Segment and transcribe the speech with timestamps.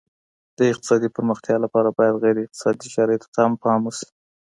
[0.57, 4.07] د اقتصادي پرمختيا لپاره بايد غیر اقتصادي شرايطو ته هم پام وسي.